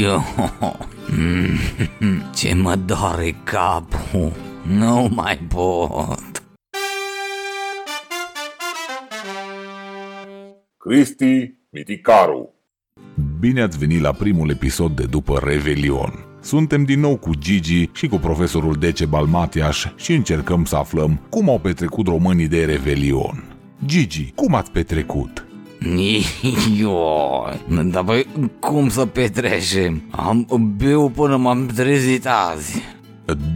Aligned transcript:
Eu, 0.00 0.22
ce 2.36 2.54
mă 2.54 2.76
doare 2.76 3.34
capul, 3.44 4.32
nu 4.66 5.10
mai 5.14 5.38
pot. 5.48 6.42
Cristi 10.76 11.54
Miticaru 11.70 12.54
Bine 13.38 13.62
ați 13.62 13.78
venit 13.78 14.00
la 14.00 14.12
primul 14.12 14.50
episod 14.50 14.96
de 14.96 15.04
după 15.04 15.40
Revelion. 15.42 16.24
Suntem 16.40 16.84
din 16.84 17.00
nou 17.00 17.16
cu 17.16 17.34
Gigi 17.34 17.90
și 17.92 18.06
cu 18.08 18.16
profesorul 18.16 18.74
Dece 18.74 19.06
Balmatiaș 19.06 19.86
și 19.96 20.12
încercăm 20.12 20.64
să 20.64 20.76
aflăm 20.76 21.20
cum 21.28 21.48
au 21.48 21.58
petrecut 21.58 22.06
românii 22.06 22.48
de 22.48 22.64
Revelion. 22.64 23.44
Gigi, 23.84 24.32
cum 24.34 24.54
ați 24.54 24.70
petrecut? 24.70 25.39
Ioi, 26.78 27.60
dar 27.90 28.02
băi, 28.02 28.26
cum 28.58 28.88
să 28.88 29.06
petrecem? 29.06 30.02
Am 30.10 30.46
beut 30.76 31.12
până 31.12 31.36
m-am 31.36 31.66
trezit 31.66 32.26
azi. 32.26 32.82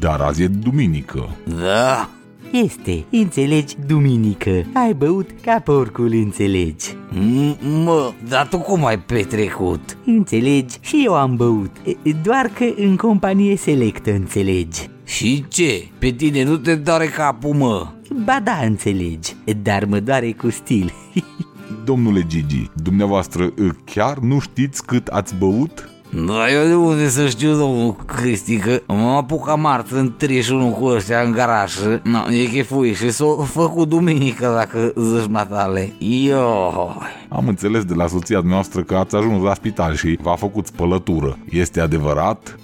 Dar 0.00 0.20
azi 0.20 0.42
e 0.42 0.46
duminică. 0.46 1.28
Da? 1.62 2.08
Este, 2.52 3.04
înțelegi, 3.10 3.74
duminică. 3.86 4.50
Ai 4.74 4.94
băut 4.94 5.30
ca 5.42 5.60
porcul, 5.64 6.12
înțelegi. 6.12 6.86
M- 7.12 7.58
Mă, 7.84 8.12
dar 8.28 8.46
tu 8.48 8.58
cum 8.58 8.84
ai 8.84 8.98
petrecut? 8.98 9.96
Înțelegi, 10.06 10.76
și 10.80 11.02
eu 11.04 11.14
am 11.14 11.36
băut. 11.36 11.70
E, 12.02 12.12
Doar 12.22 12.46
că 12.54 12.64
în 12.76 12.96
companie 12.96 13.56
selectă, 13.56 14.10
înțelegi. 14.12 14.88
Și 15.04 15.44
ce? 15.48 15.86
Pe 15.98 16.10
tine 16.10 16.44
nu 16.44 16.56
te 16.56 16.74
doare 16.74 17.06
capul, 17.06 17.54
mă? 17.54 17.86
Ba 18.24 18.40
da, 18.44 18.58
înțelegi, 18.64 19.34
dar 19.62 19.84
mă 19.84 20.00
doare 20.00 20.32
cu 20.32 20.50
stil. 20.50 20.92
Domnule 21.86 22.26
Gigi, 22.26 22.70
dumneavoastră 22.74 23.52
chiar 23.84 24.18
nu 24.18 24.38
știți 24.38 24.84
cât 24.84 25.06
ați 25.06 25.34
băut? 25.34 25.90
Da, 26.26 26.50
eu 26.50 26.66
de 26.66 26.74
unde 26.74 27.08
să 27.08 27.28
știu, 27.28 27.56
domnul 27.56 27.96
Cristi, 28.06 28.56
că 28.56 28.80
m-am 28.86 29.16
apucat 29.16 29.58
marță 29.58 29.98
în 29.98 30.12
31 30.16 30.70
cu 30.70 30.84
ăștia 30.84 31.20
în 31.20 31.32
garaj 31.32 31.74
Na, 32.02 32.26
e 32.30 32.44
chefui 32.44 32.94
și 32.94 33.10
s-o 33.10 33.42
făcut 33.42 33.88
duminică 33.88 34.52
dacă 34.54 34.92
zici 35.00 35.30
matale 35.30 35.92
Ioi 35.98 36.96
Am 37.28 37.48
înțeles 37.48 37.84
de 37.84 37.94
la 37.94 38.06
soția 38.06 38.40
noastră 38.44 38.82
că 38.82 38.94
ați 38.94 39.16
ajuns 39.16 39.42
la 39.42 39.54
spital 39.54 39.94
și 39.94 40.18
v-a 40.22 40.34
făcut 40.34 40.66
spălătură. 40.66 41.38
Este 41.50 41.80
adevărat? 41.80 42.58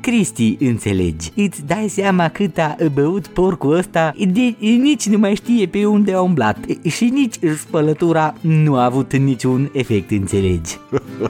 Cristi, 0.00 0.56
înțelegi, 0.60 1.30
îți 1.34 1.66
dai 1.66 1.88
seama 1.88 2.28
cât 2.28 2.58
a 2.58 2.76
băut 2.94 3.26
porcul 3.26 3.76
ăsta, 3.76 4.14
de, 4.32 4.54
nici 4.60 5.06
nu 5.06 5.18
mai 5.18 5.34
știe 5.34 5.66
pe 5.66 5.86
unde 5.86 6.12
a 6.14 6.20
umblat 6.20 6.58
și 6.88 7.04
nici 7.04 7.34
spălătura 7.58 8.34
nu 8.40 8.74
a 8.76 8.84
avut 8.84 9.16
niciun 9.16 9.70
efect, 9.72 10.10
înțelegi. 10.10 10.76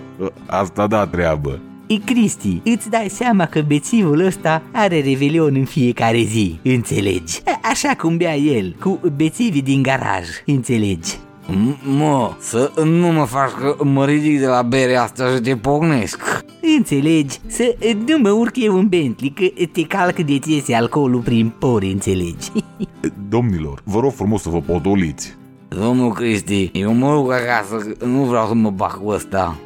Asta 0.47 0.87
da 0.87 1.07
treabă. 1.07 1.59
E, 1.87 1.95
Cristi, 2.05 2.61
îți 2.65 2.91
dai 2.91 3.07
seama 3.11 3.47
că 3.47 3.61
bețivul 3.67 4.25
ăsta 4.25 4.63
are 4.73 5.01
revelion 5.01 5.55
în 5.55 5.65
fiecare 5.65 6.23
zi, 6.23 6.59
înțelegi? 6.63 7.41
A- 7.45 7.61
Așa 7.63 7.95
cum 7.95 8.17
bea 8.17 8.37
el, 8.37 8.77
cu 8.81 9.01
bețivii 9.17 9.63
din 9.63 9.83
garaj, 9.83 10.27
înțelegi? 10.47 11.15
M- 11.51 11.83
Mă, 11.99 12.31
să 12.39 12.73
nu 12.85 13.07
mă 13.13 13.25
faci 13.25 13.51
că 13.51 13.85
mă 13.85 14.05
ridic 14.05 14.39
de 14.41 14.47
la 14.47 14.63
berea 14.63 15.03
asta 15.03 15.35
și 15.35 15.41
te 15.41 15.57
pocnesc 15.57 16.45
Înțelegi? 16.79 17.39
Să 17.47 17.77
nu 18.07 18.19
mă 18.19 18.31
urc 18.31 18.57
eu 18.57 18.79
în 18.79 18.89
Bentley, 18.89 19.31
că 19.31 19.65
te 19.73 19.83
calcă 19.83 20.23
de 20.23 20.39
ți 20.39 20.53
iese 20.53 20.75
alcoolul 20.75 21.21
prin 21.21 21.53
pori, 21.59 21.91
înțelegi? 21.91 22.51
Domnilor, 23.29 23.81
vă 23.85 24.01
rog 24.01 24.13
frumos 24.13 24.43
să 24.43 24.49
vă 24.49 24.61
potoliți. 24.61 25.37
Domnul 25.69 26.13
Cristi, 26.13 26.71
eu 26.73 26.95
mă 26.95 27.11
rog 27.11 27.33
acasă 27.33 27.77
că 27.77 28.05
nu 28.05 28.25
vreau 28.25 28.47
să 28.47 28.55
mă 28.55 28.71
bag 28.71 29.03
cu 29.03 29.09
ăsta 29.09 29.59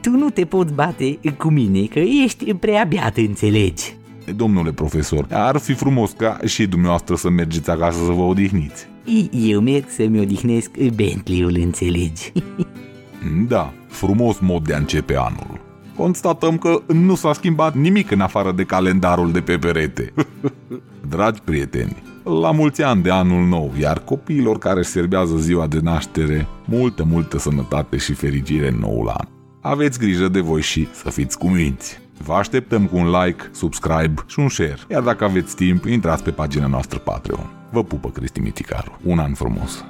Tu 0.00 0.10
nu 0.10 0.30
te 0.30 0.44
poți 0.44 0.72
bate 0.72 1.18
cu 1.38 1.48
mine, 1.48 1.84
că 1.86 1.98
ești 1.98 2.54
prea 2.54 2.84
beat, 2.88 3.16
înțelegi? 3.16 3.96
Domnule 4.36 4.72
profesor, 4.72 5.26
ar 5.30 5.56
fi 5.56 5.72
frumos 5.72 6.10
ca 6.10 6.38
și 6.46 6.66
dumneavoastră 6.66 7.14
să 7.14 7.28
mergeți 7.28 7.70
acasă 7.70 7.98
să 8.04 8.10
vă 8.10 8.22
odihniți. 8.22 8.86
Eu 9.32 9.60
merg 9.60 9.84
să-mi 9.88 10.20
odihnesc 10.20 10.70
Bentley-ul, 10.94 11.56
înțelegi? 11.60 12.32
Da, 13.48 13.72
frumos 13.88 14.38
mod 14.38 14.66
de 14.66 14.74
a 14.74 14.76
începe 14.76 15.16
anul. 15.16 15.59
Constatăm 15.96 16.58
că 16.58 16.82
nu 16.86 17.14
s-a 17.14 17.32
schimbat 17.32 17.74
nimic 17.74 18.10
în 18.10 18.20
afară 18.20 18.52
de 18.52 18.64
calendarul 18.64 19.32
de 19.32 19.40
pe 19.40 19.58
perete. 19.58 20.12
Dragi 21.08 21.40
prieteni, 21.44 22.02
la 22.24 22.50
mulți 22.50 22.82
ani 22.82 23.02
de 23.02 23.10
anul 23.10 23.46
nou, 23.46 23.72
iar 23.80 23.98
copiilor 23.98 24.58
care 24.58 24.78
își 24.78 24.88
serbează 24.88 25.36
ziua 25.36 25.66
de 25.66 25.78
naștere, 25.82 26.46
multă, 26.64 27.04
multă 27.04 27.38
sănătate 27.38 27.96
și 27.96 28.12
fericire 28.12 28.68
în 28.68 28.78
noul 28.78 29.08
an. 29.08 29.28
Aveți 29.60 29.98
grijă 29.98 30.28
de 30.28 30.40
voi 30.40 30.60
și 30.60 30.88
să 30.92 31.10
fiți 31.10 31.38
cuminți. 31.38 32.00
Vă 32.24 32.32
așteptăm 32.32 32.86
cu 32.86 32.96
un 32.96 33.10
like, 33.10 33.50
subscribe 33.52 34.14
și 34.26 34.38
un 34.38 34.48
share. 34.48 34.78
Iar 34.90 35.02
dacă 35.02 35.24
aveți 35.24 35.56
timp, 35.56 35.84
intrați 35.84 36.22
pe 36.22 36.30
pagina 36.30 36.66
noastră 36.66 36.98
Patreon. 36.98 37.50
Vă 37.70 37.84
pupă 37.84 38.10
Cristi 38.10 38.40
Miticaru. 38.40 38.98
Un 39.04 39.18
an 39.18 39.34
frumos! 39.34 39.84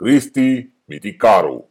Cristi 0.00 0.64
Miticaru 0.88 1.69